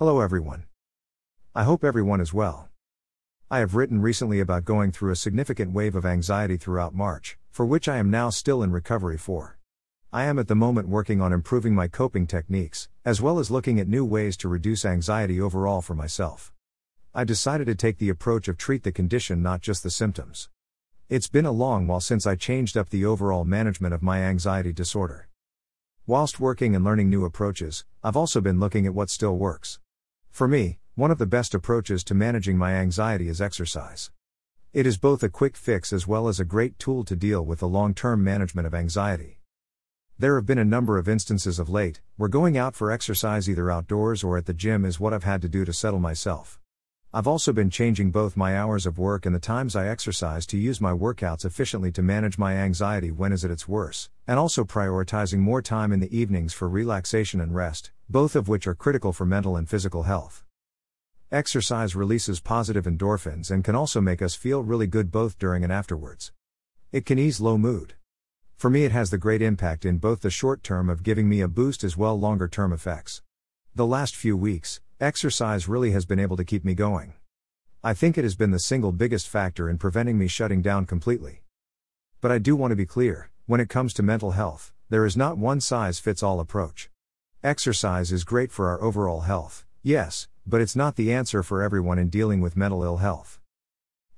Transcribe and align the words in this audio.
Hello, 0.00 0.20
everyone. 0.20 0.62
I 1.56 1.64
hope 1.64 1.82
everyone 1.82 2.20
is 2.20 2.32
well. 2.32 2.68
I 3.50 3.58
have 3.58 3.74
written 3.74 4.00
recently 4.00 4.38
about 4.38 4.64
going 4.64 4.92
through 4.92 5.10
a 5.10 5.16
significant 5.16 5.72
wave 5.72 5.96
of 5.96 6.06
anxiety 6.06 6.56
throughout 6.56 6.94
March, 6.94 7.36
for 7.50 7.66
which 7.66 7.88
I 7.88 7.96
am 7.96 8.08
now 8.08 8.30
still 8.30 8.62
in 8.62 8.70
recovery 8.70 9.18
for. 9.18 9.58
I 10.12 10.26
am 10.26 10.38
at 10.38 10.46
the 10.46 10.54
moment 10.54 10.86
working 10.86 11.20
on 11.20 11.32
improving 11.32 11.74
my 11.74 11.88
coping 11.88 12.28
techniques, 12.28 12.88
as 13.04 13.20
well 13.20 13.40
as 13.40 13.50
looking 13.50 13.80
at 13.80 13.88
new 13.88 14.04
ways 14.04 14.36
to 14.36 14.48
reduce 14.48 14.84
anxiety 14.84 15.40
overall 15.40 15.82
for 15.82 15.96
myself. 15.96 16.52
I 17.12 17.24
decided 17.24 17.66
to 17.66 17.74
take 17.74 17.98
the 17.98 18.08
approach 18.08 18.46
of 18.46 18.56
treat 18.56 18.84
the 18.84 18.92
condition, 18.92 19.42
not 19.42 19.62
just 19.62 19.82
the 19.82 19.90
symptoms. 19.90 20.48
It's 21.08 21.26
been 21.26 21.44
a 21.44 21.50
long 21.50 21.88
while 21.88 21.98
since 21.98 22.24
I 22.24 22.36
changed 22.36 22.76
up 22.76 22.90
the 22.90 23.04
overall 23.04 23.44
management 23.44 23.94
of 23.94 24.04
my 24.04 24.20
anxiety 24.20 24.72
disorder. 24.72 25.28
Whilst 26.06 26.38
working 26.38 26.76
and 26.76 26.84
learning 26.84 27.10
new 27.10 27.24
approaches, 27.24 27.84
I've 28.04 28.16
also 28.16 28.40
been 28.40 28.60
looking 28.60 28.86
at 28.86 28.94
what 28.94 29.10
still 29.10 29.36
works. 29.36 29.80
For 30.38 30.46
me, 30.46 30.78
one 30.94 31.10
of 31.10 31.18
the 31.18 31.26
best 31.26 31.52
approaches 31.52 32.04
to 32.04 32.14
managing 32.14 32.56
my 32.56 32.74
anxiety 32.74 33.26
is 33.26 33.40
exercise. 33.40 34.12
It 34.72 34.86
is 34.86 34.96
both 34.96 35.24
a 35.24 35.28
quick 35.28 35.56
fix 35.56 35.92
as 35.92 36.06
well 36.06 36.28
as 36.28 36.38
a 36.38 36.44
great 36.44 36.78
tool 36.78 37.02
to 37.06 37.16
deal 37.16 37.44
with 37.44 37.58
the 37.58 37.66
long 37.66 37.92
term 37.92 38.22
management 38.22 38.64
of 38.64 38.72
anxiety. 38.72 39.40
There 40.16 40.36
have 40.36 40.46
been 40.46 40.60
a 40.60 40.64
number 40.64 40.96
of 40.96 41.08
instances 41.08 41.58
of 41.58 41.68
late 41.68 42.02
where 42.16 42.28
going 42.28 42.56
out 42.56 42.76
for 42.76 42.92
exercise 42.92 43.50
either 43.50 43.68
outdoors 43.68 44.22
or 44.22 44.38
at 44.38 44.46
the 44.46 44.54
gym 44.54 44.84
is 44.84 45.00
what 45.00 45.12
I've 45.12 45.24
had 45.24 45.42
to 45.42 45.48
do 45.48 45.64
to 45.64 45.72
settle 45.72 45.98
myself. 45.98 46.60
I've 47.12 47.26
also 47.26 47.52
been 47.52 47.68
changing 47.68 48.12
both 48.12 48.36
my 48.36 48.56
hours 48.56 48.86
of 48.86 48.96
work 48.96 49.26
and 49.26 49.34
the 49.34 49.40
times 49.40 49.74
I 49.74 49.88
exercise 49.88 50.46
to 50.46 50.56
use 50.56 50.80
my 50.80 50.92
workouts 50.92 51.44
efficiently 51.44 51.90
to 51.90 52.00
manage 52.00 52.38
my 52.38 52.54
anxiety 52.54 53.10
when 53.10 53.32
is 53.32 53.44
at 53.44 53.50
its 53.50 53.66
worst, 53.66 54.08
and 54.28 54.38
also 54.38 54.62
prioritizing 54.62 55.40
more 55.40 55.62
time 55.62 55.90
in 55.90 55.98
the 55.98 56.16
evenings 56.16 56.52
for 56.52 56.68
relaxation 56.68 57.40
and 57.40 57.56
rest, 57.56 57.90
both 58.10 58.34
of 58.34 58.48
which 58.48 58.66
are 58.66 58.74
critical 58.74 59.12
for 59.12 59.26
mental 59.26 59.54
and 59.54 59.68
physical 59.68 60.04
health. 60.04 60.42
Exercise 61.30 61.94
releases 61.94 62.40
positive 62.40 62.86
endorphins 62.86 63.50
and 63.50 63.62
can 63.62 63.74
also 63.74 64.00
make 64.00 64.22
us 64.22 64.34
feel 64.34 64.62
really 64.62 64.86
good 64.86 65.10
both 65.10 65.38
during 65.38 65.62
and 65.62 65.70
afterwards. 65.70 66.32
It 66.90 67.04
can 67.04 67.18
ease 67.18 67.38
low 67.38 67.58
mood. 67.58 67.94
For 68.56 68.70
me, 68.70 68.84
it 68.86 68.92
has 68.92 69.10
the 69.10 69.18
great 69.18 69.42
impact 69.42 69.84
in 69.84 69.98
both 69.98 70.22
the 70.22 70.30
short 70.30 70.62
term 70.62 70.88
of 70.88 71.02
giving 71.02 71.28
me 71.28 71.42
a 71.42 71.48
boost 71.48 71.84
as 71.84 71.98
well 71.98 72.18
longer 72.18 72.48
term 72.48 72.72
effects. 72.72 73.20
The 73.74 73.84
last 73.84 74.16
few 74.16 74.38
weeks, 74.38 74.80
exercise 74.98 75.68
really 75.68 75.90
has 75.90 76.06
been 76.06 76.18
able 76.18 76.38
to 76.38 76.44
keep 76.44 76.64
me 76.64 76.74
going. 76.74 77.12
I 77.84 77.92
think 77.92 78.16
it 78.16 78.24
has 78.24 78.34
been 78.34 78.52
the 78.52 78.58
single 78.58 78.90
biggest 78.90 79.28
factor 79.28 79.68
in 79.68 79.76
preventing 79.76 80.16
me 80.16 80.28
shutting 80.28 80.62
down 80.62 80.86
completely. 80.86 81.42
But 82.22 82.32
I 82.32 82.38
do 82.38 82.56
want 82.56 82.72
to 82.72 82.76
be 82.76 82.86
clear 82.86 83.30
when 83.46 83.60
it 83.60 83.68
comes 83.68 83.92
to 83.94 84.02
mental 84.02 84.30
health, 84.30 84.72
there 84.88 85.04
is 85.04 85.16
not 85.16 85.36
one 85.36 85.60
size 85.60 85.98
fits 85.98 86.22
all 86.22 86.40
approach. 86.40 86.88
Exercise 87.48 88.12
is 88.12 88.24
great 88.24 88.52
for 88.52 88.68
our 88.68 88.78
overall 88.82 89.22
health, 89.22 89.64
yes, 89.82 90.28
but 90.46 90.60
it's 90.60 90.76
not 90.76 90.96
the 90.96 91.10
answer 91.10 91.42
for 91.42 91.62
everyone 91.62 91.98
in 91.98 92.10
dealing 92.10 92.42
with 92.42 92.58
mental 92.58 92.82
ill 92.84 92.98
health. 92.98 93.40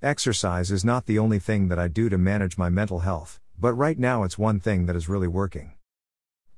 Exercise 0.03 0.72
is 0.72 0.84
not 0.84 1.06
the 1.06 1.17
only 1.17 1.39
thing 1.39 1.69
that 1.69 1.78
I 1.78 1.87
do 1.87 2.09
to 2.09 2.19
manage 2.19 2.59
my 2.59 2.69
mental 2.69 2.98
health, 2.98 3.39
but 3.56 3.75
right 3.75 3.97
now 3.97 4.25
it's 4.25 4.37
one 4.37 4.59
thing 4.59 4.87
that 4.87 4.97
is 4.97 5.09
really 5.09 5.28
working. 5.28 5.75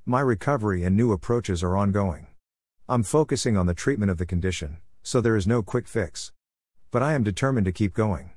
My 0.03 0.19
recovery 0.21 0.83
and 0.83 0.97
new 0.97 1.11
approaches 1.11 1.61
are 1.61 1.77
ongoing. 1.77 2.25
I'm 2.89 3.03
focusing 3.03 3.55
on 3.55 3.67
the 3.67 3.75
treatment 3.75 4.09
of 4.09 4.17
the 4.17 4.25
condition, 4.25 4.77
so 5.03 5.21
there 5.21 5.35
is 5.35 5.45
no 5.45 5.61
quick 5.61 5.87
fix. 5.87 6.31
But 6.89 7.03
I 7.03 7.13
am 7.13 7.21
determined 7.21 7.65
to 7.65 7.71
keep 7.71 7.93
going. 7.93 8.31